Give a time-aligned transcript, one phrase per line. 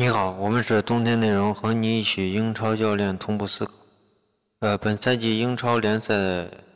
[0.00, 3.72] 你好，我们是冬天内容，和你一起英超教练同步思考。
[4.60, 6.14] 呃，本赛季英超联赛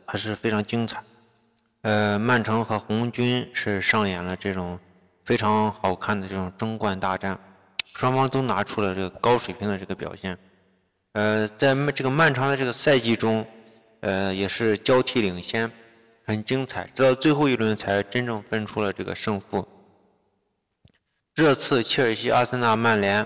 [0.05, 1.01] 还是非常精彩。
[1.83, 4.77] 呃，曼城和红军是上演了这种
[5.23, 7.39] 非常好看的这种争冠大战，
[7.95, 10.37] 双方都拿出了这个高水平的这个表现。
[11.13, 13.47] 呃，在这个漫长的这个赛季中，
[14.01, 15.71] 呃，也是交替领先，
[16.25, 19.65] 很精彩，直到最后一轮才真正分出了这个胜负。
[21.35, 23.25] 热刺、切尔西、阿森纳、曼联，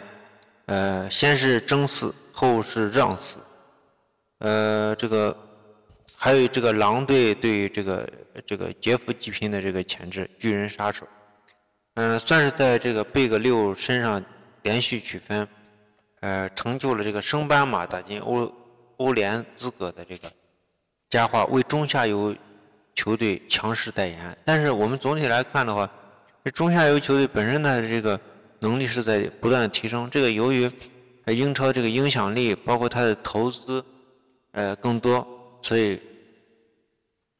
[0.68, 3.38] 呃，先是争四，后是让四，
[4.38, 5.36] 呃，这个
[6.16, 8.10] 还有这个狼队对这个
[8.46, 11.06] 这个劫富济贫的这个潜质，巨人杀手，
[11.96, 14.24] 嗯，算是在这个贝格六身上
[14.62, 15.46] 连续取分，
[16.22, 18.50] 呃，成就了这个升班马打进欧
[18.96, 20.32] 欧联资格的这个
[21.10, 22.34] 佳话，为中下游
[22.96, 24.38] 球队强势代言。
[24.46, 25.90] 但是我们总体来看的话，
[26.52, 28.20] 中下游球队本身它的这个
[28.60, 30.70] 能力是在不断的提升，这个由于
[31.28, 33.84] 英超这个影响力，包括它的投资，
[34.52, 35.28] 呃更多，
[35.62, 36.00] 所以，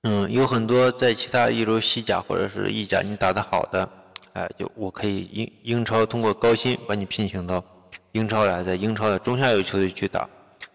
[0.04, 3.90] 嗯，有很多在其他一如西甲或者是意甲你打得好的，
[4.34, 7.64] 哎，就我可以英英超通过高薪把你聘请到
[8.12, 10.28] 英超来，在英超的中下游球队去打，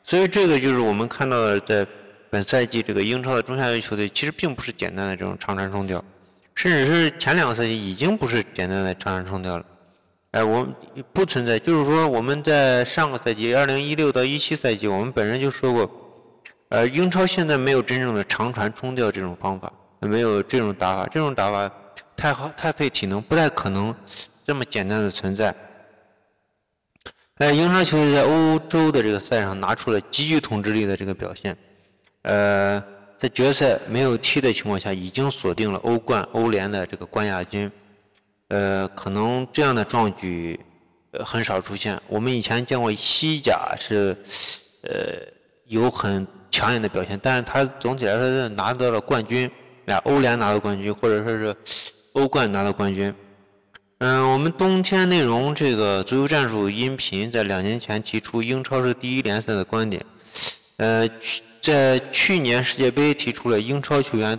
[0.03, 1.87] 所以这个就是我们看到的，在
[2.31, 6.03] 本赛季这个英超的中下游球队，其实并不是简单的这种长传冲吊。
[6.55, 9.65] 甚至是前两个赛季已经不是简单的长传冲吊了，
[10.33, 10.75] 哎，我们
[11.13, 15.91] 不存在，就是说我们在上个赛季二零一六到一七赛季，我们本人就说过，
[16.69, 21.71] 呃，英超现在没有真正的长传冲吊这种方法，没有这种打法，这种打法
[22.15, 23.95] 太好太费体能，不太可能
[24.47, 25.55] 这么简单的存在。
[27.39, 31.57] 哎，英超球队在欧洲的这个赛上拿出了极具统治力的这个表现，
[32.23, 32.85] 呃。
[33.23, 37.71] 在决赛没有踢的情况下，已经锁定了欧冠、欧联的这个冠亚军，
[38.49, 40.59] 呃，可能这样的壮举
[41.25, 41.97] 很少出现。
[42.09, 44.17] 我们以前见过西甲是，
[44.83, 45.25] 呃，
[45.67, 49.49] 有很抢眼的表现，但是他总体来说是拿到了冠军，
[49.87, 51.55] 啊，欧联拿到冠军，或者说是
[52.15, 53.15] 欧冠拿到冠军。
[53.99, 60.05] 嗯，我们冬天内容这个足球战术音频在两年前提出英超是第一联赛的观点，
[60.79, 61.09] 呃。
[61.63, 64.37] 在去年世界杯提出了英超球员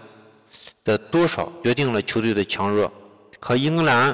[0.83, 2.91] 的多少决定了球队的强弱，
[3.39, 4.13] 和英格兰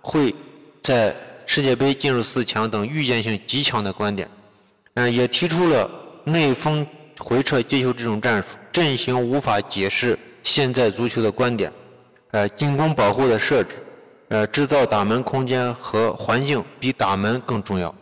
[0.00, 0.34] 会
[0.82, 1.14] 在
[1.46, 4.28] 世界杯进入四强等预见性极强的观点，
[4.94, 5.88] 嗯，也提出了
[6.24, 6.84] 内锋
[7.20, 11.72] 回撤接球这种战术，阵型无法解释现在足球的观点，
[12.32, 13.76] 呃，进攻保护的设置，
[14.30, 17.94] 呃，制造打门空间和环境比打门更重要，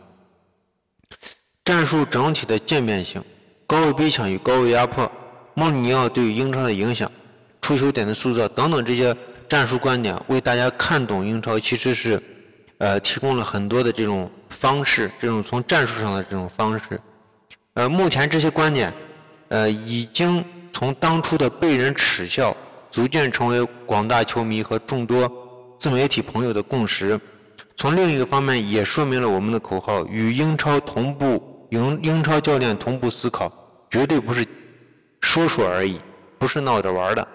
[1.63, 3.23] 战术整体的渐变性。
[3.71, 5.09] 高位逼抢与高位压迫，
[5.53, 7.09] 穆里尼奥对于英超的影响，
[7.61, 9.15] 出球点的塑造等等这些
[9.47, 12.21] 战术观点，为大家看懂英超其实是，
[12.79, 16.99] 呃，提供了很多的这种方式，这种从战术上的这种方式。
[17.75, 18.91] 呃，目前这些观点，
[19.47, 20.43] 呃，已经
[20.73, 22.53] 从当初的被人耻笑，
[22.91, 25.31] 逐渐成为广大球迷和众多
[25.79, 27.17] 自媒体朋友的共识。
[27.77, 33.49] 从另一个方面，也说明了我们的口号与英超同步，英英超教练同步思考。
[33.91, 34.43] 绝对不是
[35.19, 35.99] 说说而已，
[36.39, 37.27] 不是闹着玩的。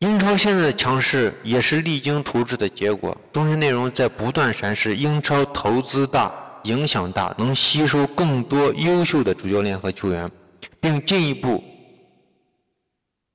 [0.00, 3.16] 英超现在的强势也是励精图治的结果。
[3.32, 6.30] 中天内容在不断阐释，英超投资大、
[6.64, 10.30] 影响大，能吸收更多优秀的主教练和球员，
[10.78, 11.64] 并进一步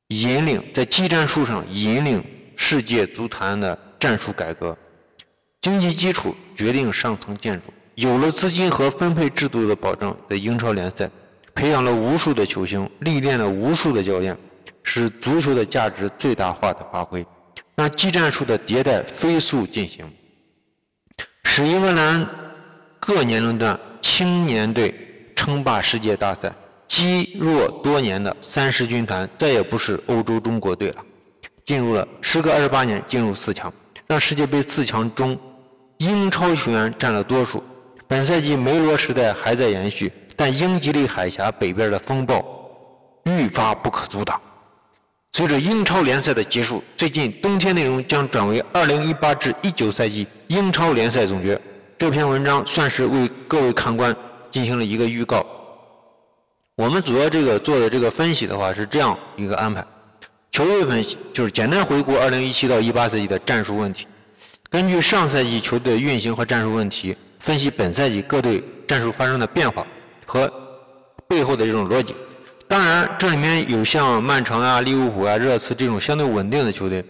[0.09, 2.23] 引领在技战术上引领
[2.55, 4.77] 世界足坛的战术改革。
[5.61, 11.09] 经济基础决定上层建筑，有了资金和分配制度的保证在英超联赛。
[11.59, 14.33] 培养了无数的球星，历练了无数的教练，
[14.81, 17.27] 使足球的价值最大化的发挥，
[17.75, 20.09] 让技战术的迭代飞速进行，
[21.43, 22.25] 使英格兰
[22.97, 24.95] 各年龄段青年队
[25.35, 26.49] 称霸世界大赛，
[26.87, 31.03] 积弱多年的三狮军团再也不是欧洲中国队了，
[31.65, 33.73] 进入了时隔二十八年进入四强，
[34.07, 35.37] 让世界杯四强中
[35.97, 37.61] 英超球员占了多数。
[38.07, 40.09] 本赛季梅罗时代还在延续。
[40.39, 42.41] 但英吉利海峡北边的风暴
[43.25, 44.39] 愈发不可阻挡。
[45.33, 51.59] 随着英超联赛的结束，最近冬天内容将转为2018至19赛季英超联赛总结。
[51.97, 54.15] 这篇文章算是为各位看官
[54.49, 55.45] 进行了一个预告。
[56.77, 59.85] 我们主要这个做的这个分析的话是这样一个安排：
[60.53, 64.07] 球队分析就是简单回顾2017到18赛季的战术问题，
[64.69, 69.85] 根据上赛季球队的运行和战术问题，分析本赛季各队战术发生的变化。
[70.29, 70.51] 和
[71.27, 72.15] 背后的这种逻辑，
[72.67, 77.03] 当然这里面有像曼城啊、利物浦啊、热刺这种相对稳定的球队，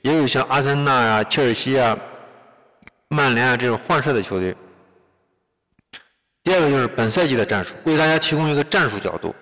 [0.00, 1.94] 也有像阿森纳啊、切尔西啊、
[3.08, 4.56] 曼联啊这种换帅的球队，
[6.42, 9.34] 第二个就是本赛季的战术，为大家提供一个战术角度，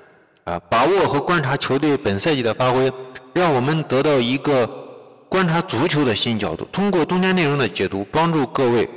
[0.43, 2.93] 啊，把握和观察球队本赛季的发挥，
[3.33, 4.69] 让我们得到一个
[5.29, 6.65] 观察足球的新角度。
[6.73, 8.89] 通过冬天内容的解读，帮助各位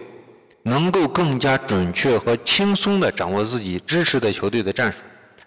[0.63, 4.99] 能够更加准确和轻松地掌握自己支持的球队的战术，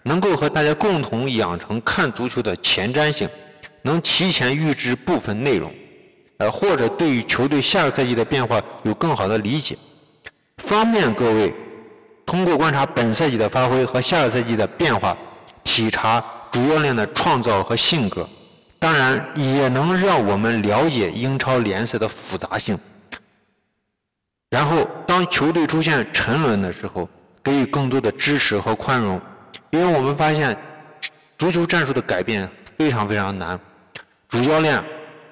[0.03, 3.27] 能够和大家共同养成看足球的前瞻性，
[3.81, 5.73] 能提前预知部分内容，
[6.37, 9.77] 呃，或者对于球队下个赛季的变化有更好的理解，
[10.57, 11.53] 方便各位。
[12.25, 15.17] 通过观察本赛季的发挥和下个赛季的变化，
[15.63, 16.21] 体察
[16.51, 18.27] 主教练的创造和性格，
[18.77, 22.77] 当然也能让我们了解英超联赛的复杂性。
[24.49, 27.09] 然后，当球队出现沉沦的时候，
[27.43, 29.19] 给予更多的支持和宽容，
[29.71, 30.57] 因为我们发现，
[31.37, 33.59] 足球战术的改变非常非常难，
[34.29, 34.81] 主教练、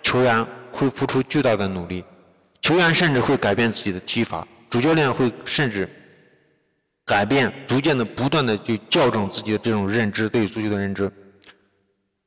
[0.02, 2.04] 球员会付出巨大的努力，
[2.62, 5.90] 球员甚至会改变自己的踢法，主教练会甚至。
[7.08, 11.12] 改变，逐渐的、不断的就校正自己的这种认知，对足球的认知。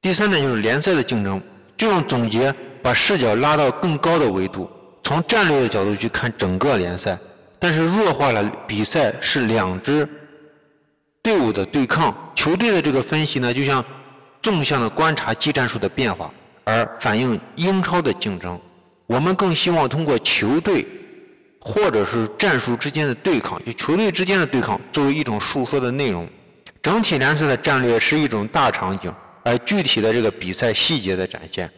[0.01, 1.43] 第三点就是联赛的竞争，
[1.77, 4.71] 这种总结把视角拉到更高的维度，
[5.09, 7.19] 从战略的角度去看整个联赛，
[7.59, 10.07] 但是弱化了比赛是两支
[11.23, 13.83] 队伍的对抗，球队的这个分析呢，就像
[14.43, 16.31] 纵向的观察技战术的变化，
[16.65, 18.61] 而反映英超的竞争。
[19.07, 20.87] 我们更希望通过球队。
[21.61, 26.27] 或者是战术之间的对抗，就球队之间的对抗，作为一种述说的内容。
[26.81, 29.13] 整体联赛的战略是一种大场景，
[29.43, 31.69] 而具体的这个比赛细节的展现。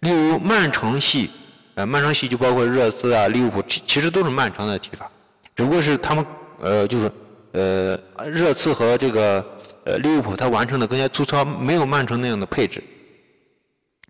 [0.00, 1.30] 例如曼城系，
[1.76, 5.10] 呃，曼城系就包括热刺啊、利物浦，其其实都是曼城的踢法，
[5.54, 6.24] 只不过是他们，
[6.58, 7.12] 呃，就是，
[7.52, 8.00] 呃，
[8.30, 9.44] 热刺和这个，
[9.84, 12.82] 呃，利物浦，他完成的更加粗糙，没有曼城那样的配置。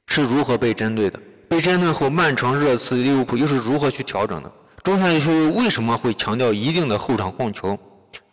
[0.07, 1.19] 是如何被针对的？
[1.49, 4.53] 被针对后，曼城、热刺、利物浦又是如何去调整的？
[4.85, 7.77] 中下游球为什么会强调一定的后场控球？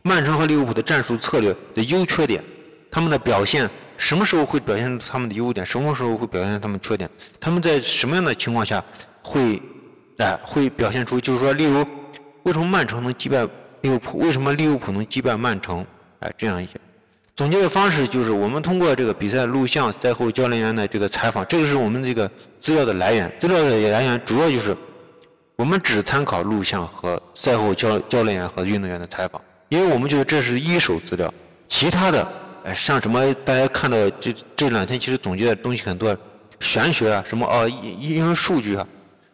[0.04, 2.44] 曼城和利物浦的战术策略的优缺点，
[2.92, 5.66] 他们的表现什么时候会表现出他们的优点？
[5.66, 7.10] 什么时候会表现出他们缺点？
[7.40, 8.84] 他们在什么样的情况下
[9.24, 9.62] 会
[10.18, 11.20] 哎会表现出？
[11.20, 11.86] 就是说，例如
[12.44, 13.48] 为什么曼城能击败
[13.82, 14.20] 利物浦？
[14.20, 15.86] 为什么利物浦能击败曼城？
[16.20, 16.74] 哎，这样一些
[17.36, 22.30] 总结的方式就是我们通过这个比赛录像、赛后教练员的这个采访，这个是我们这个
[22.60, 23.32] 资料的来源。
[23.40, 24.76] 资料的来源主要就是。
[25.56, 29.40] 我们只参考录像和赛后教教练员和运动员的采访，
[29.70, 31.32] 因为我们觉得这是一手资料。
[31.68, 32.28] 其他的，
[32.66, 36.18] 哎，像什么大家看到这这两天其实总结的东西很多，
[36.60, 38.86] 玄学啊，什么哦，因因为数据啊，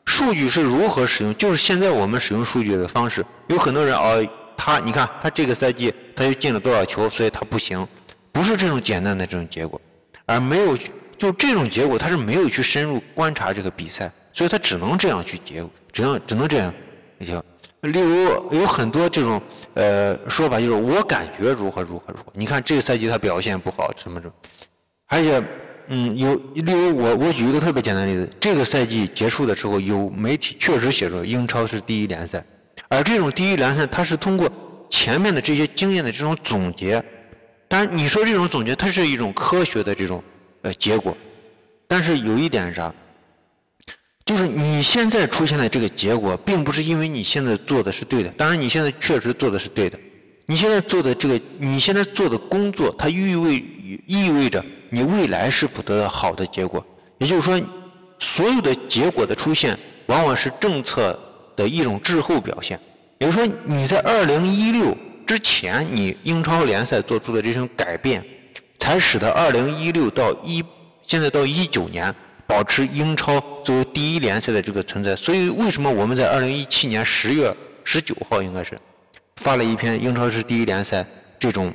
[0.10, 1.34] 数据是如何使用？
[1.36, 4.28] 就是现在我们使用数据的方式，有很多人哦，
[4.58, 7.88] 他你看他这个赛季他又进了多少球，所以他不行，
[8.32, 9.80] 不是这种简单的这种结果，
[10.26, 10.76] 而没有
[11.16, 14.12] 就这种结果，他是没有去深入观察这个比赛。
[14.32, 16.74] 所以他只能这样去结，只能只能这样，
[17.22, 17.44] 行。
[17.82, 19.42] 例如有很多这种
[19.74, 22.26] 呃说法，就是我感觉如何如何如何。
[22.34, 24.34] 你看这个赛季他表现不好，什么什么。
[25.08, 25.42] 而且，
[25.92, 32.46] 嗯，有例如我我举一个特别简单的例子，这个赛季结束的时候，有媒体确实写着英超是第一联赛，
[32.88, 34.48] 而这种第一联赛，它是通过
[34.90, 37.04] 前面的这些经验的这种总结。
[37.68, 40.24] 当然，你说这种总结，它是一种科学的这种
[40.62, 41.18] 呃结果，
[41.88, 42.94] 但是有一点啥？
[44.26, 48.30] 就是你现在出现的这个结果，并不是因为你现在做的是对的。
[48.38, 50.00] 当然，你现在确实做的是对的。
[50.46, 53.64] 你现在做的这个，你现在做的工作，它意味
[54.06, 56.86] 意味着你未来是否得到好的结果。
[57.18, 57.62] 也就是说，
[58.20, 59.78] 所有的结果的出现，
[60.08, 61.18] 往往是政策
[61.56, 62.80] 的一种滞后表现。
[63.18, 68.24] 也就是说，你在二零一六之前，你英超联赛做出的这种改变，
[68.80, 70.64] 才使得二零一六到一
[71.04, 72.14] 现在到一九年。
[72.48, 78.76] 保持英超作为第一联赛的这个存在，所以为什么我们在二零一七年十月十九号应该是
[79.36, 81.06] 发了一篇英超是第一联赛
[81.38, 81.72] 这种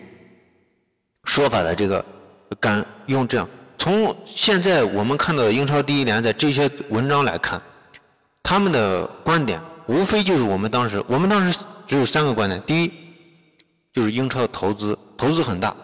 [1.26, 2.04] 说法的这个，
[2.60, 3.48] 敢用这样
[3.78, 7.60] 从现在我们看到的英超第一联赛这些文章来看，
[8.42, 12.92] 他们的观点无非就是我们当时我们当时只有三个观点，第一
[13.92, 15.74] 就是英超的投资投资很大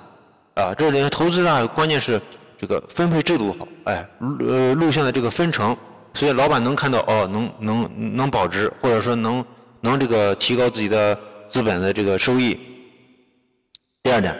[0.54, 2.20] 啊，这里投资大，关键是。
[2.62, 4.06] 这个分配制度好，哎，
[4.40, 5.74] 呃，录像的这个分成，
[6.12, 9.42] 所以老板能看到哦，能能能保值，或者说能
[9.80, 12.60] 能这个提高自己的资本的这个收益。
[14.02, 14.36] 第二点，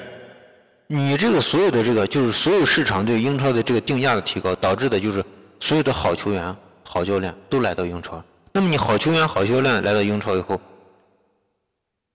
[0.93, 5.25] 你这个所有的这个就是所有市场对英超的这个定价的提高，导致的就是
[5.61, 8.21] 所有的好球员、好教练都来到英超。
[8.51, 10.61] 那么你好球员、好教练来到英超以后，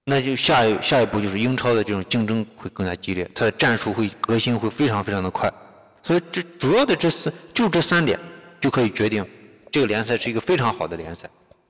[0.03, 5.49] 那就下一下一步就是英超的这种竞争会更加激烈，它的战术会革新会非常非常的快。
[6.03, 8.19] 所以这主要的这四就这三点
[8.59, 9.25] 就可以决定
[9.71, 11.29] 这个联赛是一个非常好的联赛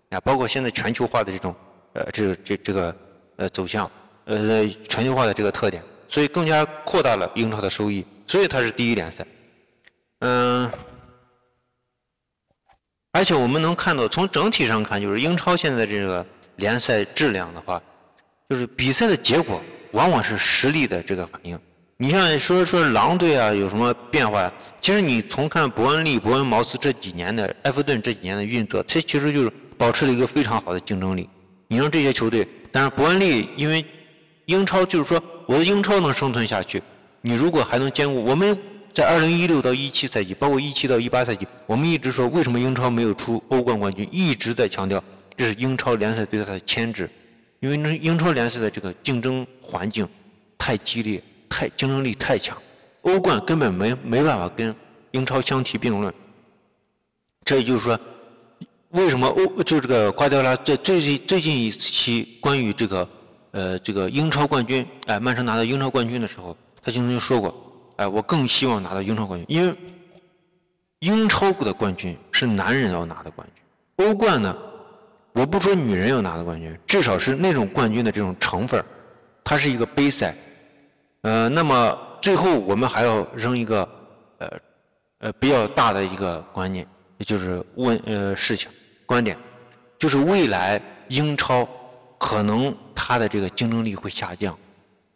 [0.10, 1.56] 啊，包括现在全球化的这种
[1.94, 2.96] 呃这这这个
[3.36, 3.90] 呃走向
[4.26, 9.26] 呃全球化的这个特点，所以更加扩大了英超的收益，所以它是第一联赛。
[10.20, 10.72] 嗯，
[13.12, 17.82] 而且我们能看到，从整体上看，就是英超现在这个联赛质量的话，
[18.50, 21.60] 就是比赛的结果往往是实力的这个反应。
[21.98, 24.52] 你像说说狼队啊有什么变化？
[24.82, 31.30] 其实你从看伯恩利、伯恩茅斯这几年的埃弗顿这几年的运作，它其实就是保持了一个非常好的竞争力。
[31.68, 33.86] 你让这些球队，但是伯恩利因为
[34.46, 36.82] 英超就是说我的英超能生存下去，
[37.22, 38.58] 你如果还能兼顾我们
[38.94, 45.04] 在二零一六到一七赛季，包括一七到一八赛季，我们一直说为什么英超没有出欧冠冠军，一直在强调
[45.36, 47.10] 这是英超联赛对它的牵制，
[47.60, 50.08] 因为那英超联赛的这个竞争环境
[50.58, 51.22] 太激烈。
[51.48, 52.58] 太竞争力太强，
[53.04, 54.76] 欧冠根本没没办法跟
[55.12, 56.14] 英超相提并论。
[57.46, 57.98] 这也就是说，
[58.90, 63.08] 为什么欧就这个瓜迪奥拉在最近最近一期关于这个
[63.56, 67.56] 呃这个英超冠军，哎，曼城拿到英超冠军的时候，他曾经说过，
[67.96, 69.74] 哎，我更希望拿到英超冠军，因为
[71.00, 74.54] 英超的冠军是男人要拿的冠军，欧冠呢，
[75.32, 78.84] 我不说女人要拿的冠军，至少是那种冠军的这种成分，
[79.42, 80.36] 它是一个杯赛。
[81.22, 83.88] 呃，那么最后我们还要扔一个
[84.40, 84.52] 呃
[85.20, 86.86] 呃比较大的一个观念，
[87.20, 88.70] 也就是问呃事情
[89.06, 89.38] 观点，
[89.98, 91.68] 就是未来英超
[92.18, 92.76] 可能
[93.08, 94.58] 它的这个竞争力会下降，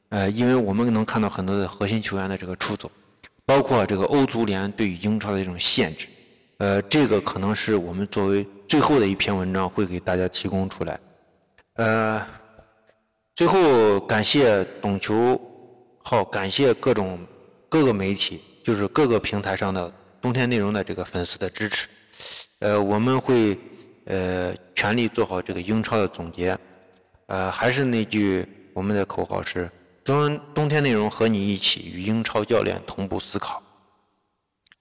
[0.09, 2.91] 呃，因为我们能看到很多的核心球员的这个出走，
[3.47, 6.05] 包括这个欧足联对于英超的这种限制，
[6.59, 10.99] 呃，这个可能是我们作为最后的一篇文章会给大家提供出来，
[11.77, 12.23] 呃，
[13.33, 15.41] 最后感谢懂球。
[16.03, 17.19] 好，感谢各种
[17.67, 19.91] 各个媒体，就是各个平台上的
[20.21, 21.87] 冬天内容的这个粉丝的支持。
[22.59, 23.57] 呃，我们会
[24.05, 26.55] 呃全力做好这个英超的总结。
[27.29, 28.43] 呃，还是那句
[28.73, 29.69] 我们的口号是：
[30.03, 33.61] 冬冬天内容和你一起与英超教练同步思考。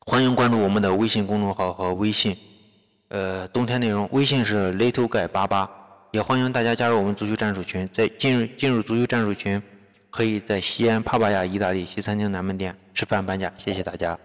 [0.06, 2.34] 欢迎关注我们的微信公众号和微信。
[3.08, 5.68] 呃，冬天内容微信是 little guy 八八，
[6.10, 9.62] 也欢迎大家加入我们足球战术群，在进入进入足球战术群。
[10.10, 14.18] 可以在西安帕巴亚意大利西餐厅南门店吃饭半价，谢谢大家。